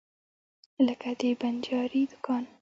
[0.87, 2.43] لکه د بنجاري دکان.